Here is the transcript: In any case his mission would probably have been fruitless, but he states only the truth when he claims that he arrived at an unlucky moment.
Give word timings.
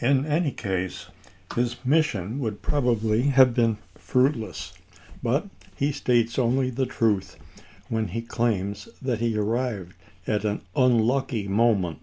In 0.00 0.26
any 0.26 0.50
case 0.50 1.06
his 1.54 1.76
mission 1.84 2.40
would 2.40 2.60
probably 2.60 3.22
have 3.28 3.54
been 3.54 3.78
fruitless, 3.94 4.72
but 5.22 5.46
he 5.76 5.92
states 5.92 6.40
only 6.40 6.70
the 6.70 6.86
truth 6.86 7.36
when 7.88 8.08
he 8.08 8.20
claims 8.20 8.88
that 9.00 9.20
he 9.20 9.36
arrived 9.36 9.94
at 10.26 10.44
an 10.44 10.62
unlucky 10.74 11.46
moment. 11.46 12.00